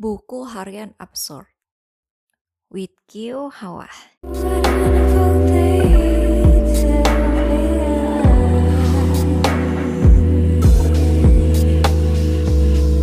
Buku 0.00 0.48
Harian 0.48 0.94
Absurd. 0.98 1.46
With 2.70 2.90
Kyo 3.06 3.50
Hawa. 3.50 3.88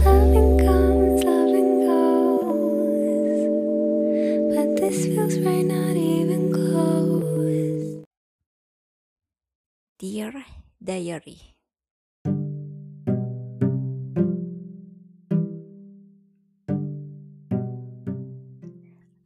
Loving 0.02 0.58
comes, 0.66 1.24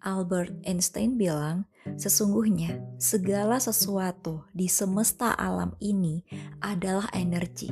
Albert 0.03 0.51
Einstein 0.67 1.15
bilang, 1.15 1.63
sesungguhnya 1.95 2.83
segala 2.99 3.55
sesuatu 3.55 4.43
di 4.51 4.67
semesta 4.67 5.31
alam 5.31 5.79
ini 5.79 6.27
adalah 6.59 7.07
energi. 7.15 7.71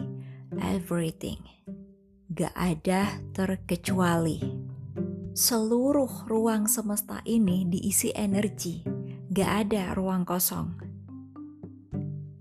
Everything. 0.56 1.44
Gak 2.32 2.56
ada 2.56 3.20
terkecuali. 3.36 4.40
Seluruh 5.36 6.24
ruang 6.32 6.72
semesta 6.72 7.20
ini 7.28 7.68
diisi 7.68 8.16
energi. 8.16 8.88
Gak 9.28 9.68
ada 9.68 9.92
ruang 9.92 10.24
kosong. 10.24 10.80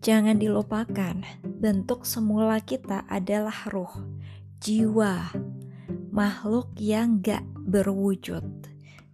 Jangan 0.06 0.38
dilupakan, 0.38 1.26
bentuk 1.42 2.06
semula 2.06 2.62
kita 2.62 3.02
adalah 3.10 3.66
ruh, 3.68 4.06
jiwa, 4.62 5.34
makhluk 6.14 6.70
yang 6.78 7.18
gak 7.18 7.42
berwujud. 7.58 8.59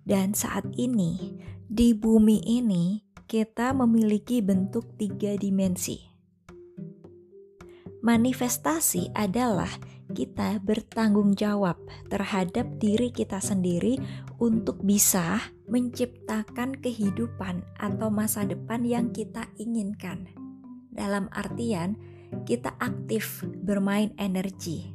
Dan 0.06 0.38
saat 0.38 0.70
ini, 0.78 1.34
di 1.66 1.90
bumi 1.90 2.38
ini, 2.46 3.02
kita 3.26 3.74
memiliki 3.74 4.38
bentuk 4.38 4.94
tiga 4.94 5.34
dimensi. 5.34 5.98
Manifestasi 8.06 9.10
adalah 9.18 9.66
kita 10.14 10.62
bertanggung 10.62 11.34
jawab 11.34 11.74
terhadap 12.06 12.78
diri 12.78 13.10
kita 13.10 13.42
sendiri 13.42 13.98
untuk 14.38 14.78
bisa 14.86 15.42
menciptakan 15.66 16.78
kehidupan 16.78 17.66
atau 17.74 18.06
masa 18.06 18.46
depan 18.46 18.86
yang 18.86 19.10
kita 19.10 19.50
inginkan. 19.58 20.30
Dalam 20.94 21.26
artian, 21.34 21.98
kita 22.46 22.78
aktif 22.78 23.42
bermain 23.42 24.14
energi. 24.22 24.94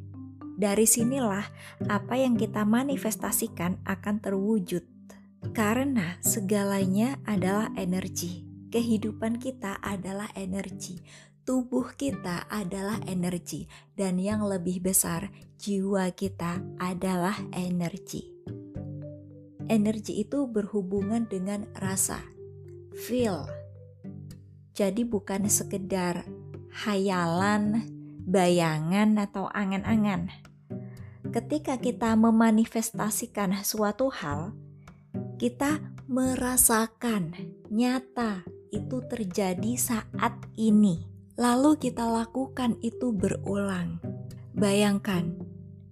Dari 0.55 0.87
sinilah 0.87 1.43
apa 1.91 2.15
yang 2.15 2.39
kita 2.39 2.63
manifestasikan 2.63 3.83
akan 3.83 4.23
terwujud. 4.23 5.00
Karena 5.51 6.15
segalanya 6.23 7.19
adalah 7.27 7.75
energi. 7.75 8.47
Kehidupan 8.71 9.35
kita 9.35 9.83
adalah 9.83 10.31
energi. 10.31 11.03
Tubuh 11.43 11.91
kita 11.99 12.47
adalah 12.47 13.03
energi, 13.03 13.67
dan 13.99 14.15
yang 14.15 14.47
lebih 14.47 14.79
besar, 14.79 15.27
jiwa 15.59 16.07
kita 16.15 16.63
adalah 16.79 17.35
energi. 17.51 18.31
Energi 19.67 20.23
itu 20.23 20.47
berhubungan 20.47 21.27
dengan 21.27 21.67
rasa, 21.75 22.23
feel. 22.95 23.43
Jadi, 24.71 25.03
bukan 25.03 25.51
sekedar 25.51 26.23
hayalan, 26.87 27.83
bayangan, 28.23 29.19
atau 29.19 29.51
angan-angan. 29.51 30.31
Ketika 31.35 31.75
kita 31.75 32.15
memanifestasikan 32.15 33.67
suatu 33.67 34.07
hal, 34.07 34.55
kita 35.41 35.81
merasakan 36.05 37.33
nyata 37.73 38.45
itu 38.69 39.01
terjadi 39.09 39.73
saat 39.73 40.37
ini. 40.53 41.09
Lalu 41.33 41.81
kita 41.81 42.05
lakukan 42.05 42.77
itu 42.85 43.09
berulang. 43.09 43.97
Bayangkan, 44.53 45.41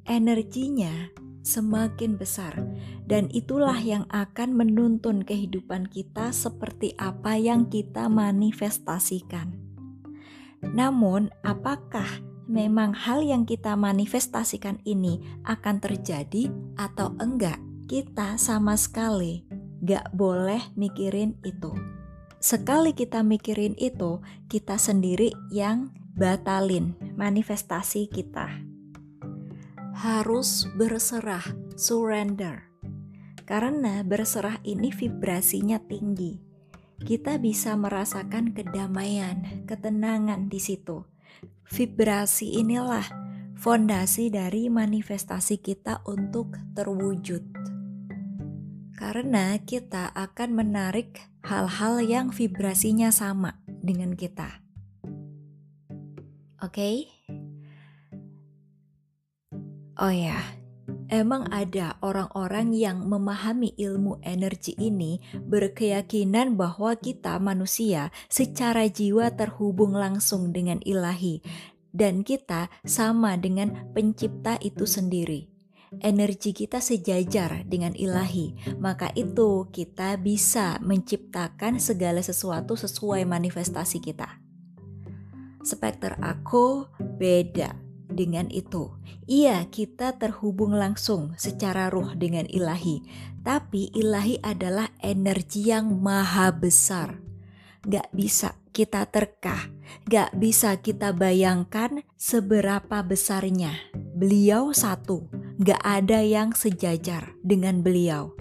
energinya 0.05 1.09
semakin 1.41 2.21
besar, 2.21 2.61
dan 3.09 3.25
itulah 3.33 3.81
yang 3.81 4.05
akan 4.13 4.53
menuntun 4.53 5.25
kehidupan 5.25 5.89
kita 5.89 6.29
seperti 6.29 6.93
apa 7.01 7.33
yang 7.33 7.73
kita 7.73 8.05
manifestasikan. 8.05 9.57
Namun, 10.61 11.33
apakah 11.41 12.21
memang 12.45 12.93
hal 12.93 13.25
yang 13.25 13.49
kita 13.49 13.73
manifestasikan 13.73 14.77
ini 14.85 15.17
akan 15.41 15.81
terjadi 15.81 16.53
atau 16.77 17.17
enggak? 17.17 17.68
Kita 17.89 18.37
sama 18.37 18.77
sekali 18.77 19.49
gak 19.81 20.13
boleh 20.13 20.61
mikirin 20.77 21.41
itu. 21.41 21.73
Sekali 22.37 22.93
kita 22.93 23.25
mikirin 23.25 23.73
itu, 23.81 24.21
kita 24.45 24.77
sendiri 24.77 25.33
yang 25.49 25.89
batalin 26.13 26.93
manifestasi 27.17 28.05
kita. 28.13 28.61
Harus 29.97 30.69
berserah, 30.77 31.41
surrender. 31.81 32.69
Karena 33.49 34.05
berserah 34.05 34.61
ini 34.61 34.93
vibrasinya 34.93 35.81
tinggi. 35.81 36.37
Kita 37.01 37.41
bisa 37.41 37.73
merasakan 37.73 38.53
kedamaian, 38.53 39.65
ketenangan 39.65 40.45
di 40.45 40.61
situ. 40.61 41.09
Vibrasi 41.65 42.53
inilah 42.53 43.09
fondasi 43.57 44.29
dari 44.29 44.69
manifestasi 44.69 45.57
kita 45.57 46.05
untuk 46.05 46.53
terwujud 46.77 47.69
karena 48.99 49.55
kita 49.63 50.11
akan 50.11 50.59
menarik 50.59 51.23
hal-hal 51.47 52.03
yang 52.03 52.35
vibrasinya 52.35 53.15
sama 53.15 53.55
dengan 53.79 54.11
kita. 54.11 54.59
Oke, 56.59 56.75
okay? 56.75 56.95
oh 59.95 60.11
ya, 60.11 60.35
emang 61.07 61.47
ada 61.47 61.95
orang-orang 62.03 62.75
yang 62.75 63.07
memahami 63.07 63.71
ilmu 63.79 64.19
energi 64.19 64.75
ini 64.75 65.23
berkeyakinan 65.47 66.59
bahwa 66.59 66.99
kita 66.99 67.39
manusia 67.39 68.11
secara 68.27 68.91
jiwa 68.91 69.31
terhubung 69.31 69.95
langsung 69.95 70.51
dengan 70.51 70.83
ilahi, 70.83 71.39
dan 71.95 72.27
kita 72.27 72.67
sama 72.83 73.39
dengan 73.39 73.87
Pencipta 73.95 74.59
itu 74.59 74.83
sendiri 74.83 75.58
energi 75.97 76.53
kita 76.53 76.77
sejajar 76.77 77.65
dengan 77.65 77.97
ilahi, 77.97 78.77
maka 78.77 79.09
itu 79.17 79.65
kita 79.73 80.21
bisa 80.21 80.77
menciptakan 80.85 81.81
segala 81.81 82.21
sesuatu 82.21 82.77
sesuai 82.77 83.25
manifestasi 83.25 83.97
kita. 83.97 84.37
Spekter 85.65 86.15
aku 86.21 86.87
beda 86.99 87.73
dengan 88.09 88.49
itu. 88.49 88.93
Iya, 89.29 89.69
kita 89.69 90.17
terhubung 90.17 90.73
langsung 90.73 91.37
secara 91.37 91.93
ruh 91.93 92.17
dengan 92.17 92.49
ilahi, 92.49 93.05
tapi 93.45 93.93
ilahi 93.93 94.41
adalah 94.41 94.89
energi 94.99 95.69
yang 95.69 96.01
maha 96.01 96.49
besar. 96.51 97.21
Gak 97.85 98.11
bisa 98.11 98.58
kita 98.71 99.09
terkah, 99.09 99.69
gak 100.07 100.33
bisa 100.37 100.77
kita 100.79 101.11
bayangkan 101.11 102.05
seberapa 102.15 103.01
besarnya. 103.03 103.73
Beliau 103.95 104.71
satu, 104.71 105.27
gak 105.59 105.81
ada 105.83 106.21
yang 106.21 106.55
sejajar 106.55 107.35
dengan 107.43 107.81
beliau. 107.81 108.33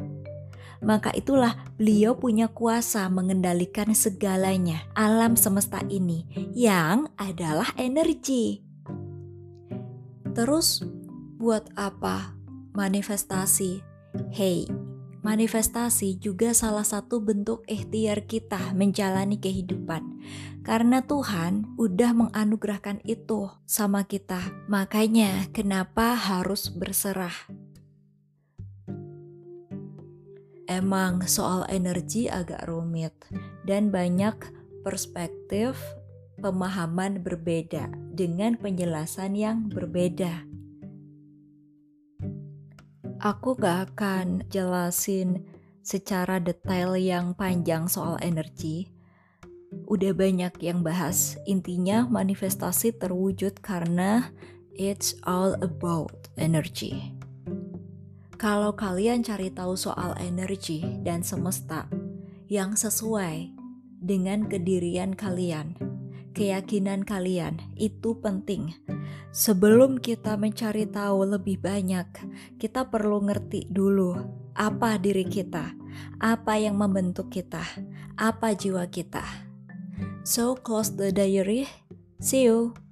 Maka 0.79 1.11
itulah 1.11 1.59
beliau 1.75 2.15
punya 2.15 2.47
kuasa 2.47 3.11
mengendalikan 3.11 3.91
segalanya, 3.99 4.87
alam 4.95 5.35
semesta 5.35 5.83
ini 5.91 6.23
yang 6.55 7.11
adalah 7.19 7.75
energi. 7.75 8.63
Terus, 10.39 10.87
buat 11.39 11.67
apa 11.75 12.39
manifestasi? 12.79 13.83
Hey, 14.31 14.71
manifestasi 15.23 16.19
juga 16.23 16.55
salah 16.55 16.87
satu 16.87 17.19
bentuk 17.19 17.67
ikhtiar 17.67 18.27
kita 18.27 18.75
menjalani 18.75 19.39
kehidupan. 19.39 20.23
Karena 20.63 21.01
Tuhan 21.01 21.79
udah 21.81 22.13
menganugerahkan 22.13 23.01
itu 23.09 23.49
sama 23.65 24.05
kita. 24.05 24.41
Makanya 24.69 25.49
kenapa 25.51 26.15
harus 26.15 26.69
berserah? 26.69 27.35
Emang 30.69 31.25
soal 31.25 31.65
energi 31.73 32.29
agak 32.29 32.69
rumit 32.69 33.17
dan 33.65 33.89
banyak 33.89 34.37
perspektif 34.85 35.81
pemahaman 36.39 37.25
berbeda 37.25 37.89
dengan 38.13 38.55
penjelasan 38.61 39.33
yang 39.33 39.73
berbeda. 39.73 40.58
Aku 43.19 43.59
gak 43.59 43.99
akan 43.99 44.47
jelasin 44.47 45.43
secara 45.83 46.39
detail 46.39 46.95
yang 46.95 47.35
panjang 47.35 47.91
soal 47.91 48.15
energi. 48.23 48.95
Udah 49.91 50.15
banyak 50.15 50.55
yang 50.63 50.87
bahas, 50.87 51.35
intinya 51.43 52.07
manifestasi 52.07 52.95
terwujud 52.95 53.59
karena 53.59 54.31
it's 54.71 55.19
all 55.27 55.59
about 55.67 56.31
energy. 56.39 57.19
Kalau 58.39 58.79
kalian 58.79 59.27
cari 59.27 59.51
tahu 59.51 59.75
soal 59.75 60.15
energi 60.23 60.87
dan 61.03 61.27
semesta 61.27 61.91
yang 62.47 62.79
sesuai 62.79 63.51
dengan 63.99 64.47
kedirian 64.47 65.19
kalian, 65.19 65.75
keyakinan 66.39 67.03
kalian 67.03 67.59
itu 67.75 68.15
penting. 68.23 68.79
Sebelum 69.39 70.03
kita 70.03 70.35
mencari 70.35 70.83
tahu 70.91 71.23
lebih 71.23 71.63
banyak, 71.63 72.11
kita 72.59 72.91
perlu 72.91 73.23
ngerti 73.23 73.71
dulu 73.71 74.19
apa 74.51 74.99
diri 74.99 75.23
kita, 75.23 75.79
apa 76.19 76.59
yang 76.59 76.75
membentuk 76.75 77.31
kita, 77.31 77.63
apa 78.19 78.59
jiwa 78.59 78.91
kita. 78.91 79.23
So, 80.27 80.59
close 80.59 80.91
the 80.99 81.15
diary. 81.15 81.71
See 82.19 82.51
you. 82.51 82.88